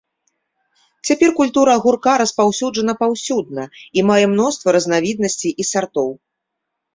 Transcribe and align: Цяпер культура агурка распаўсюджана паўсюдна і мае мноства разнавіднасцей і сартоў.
Цяпер 1.09 1.29
культура 1.39 1.71
агурка 1.79 2.13
распаўсюджана 2.21 2.95
паўсюдна 3.03 3.63
і 3.99 4.05
мае 4.09 4.25
мноства 4.33 4.67
разнавіднасцей 4.79 5.51
і 5.63 5.69
сартоў. 5.75 6.11